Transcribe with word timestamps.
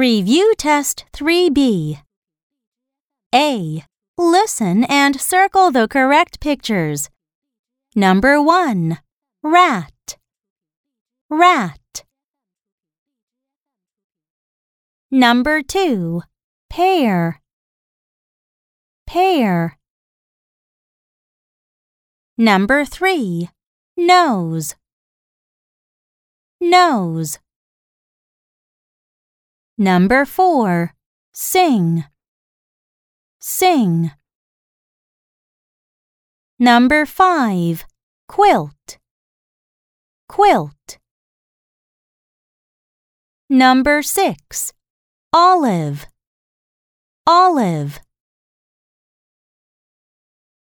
Review 0.00 0.54
Test 0.56 1.04
3B. 1.12 2.00
A. 3.34 3.84
Listen 4.16 4.84
and 4.84 5.20
circle 5.20 5.70
the 5.70 5.86
correct 5.88 6.40
pictures. 6.40 7.10
Number 7.94 8.40
1. 8.40 8.96
Rat. 9.42 10.16
Rat. 11.28 12.04
Number 15.10 15.60
2. 15.62 16.22
Pear. 16.70 17.42
Pear. 19.06 19.76
Number 22.38 22.86
3. 22.86 23.50
Nose. 23.98 24.76
Nose. 26.58 27.38
Number 29.80 30.26
4. 30.26 30.92
Sing. 31.32 32.04
Sing. 33.40 34.10
Number 36.58 37.06
5. 37.06 37.86
Quilt. 38.28 38.98
Quilt. 40.28 40.98
Number 43.48 44.02
6. 44.02 44.74
Olive. 45.32 46.06
Olive. 47.26 48.00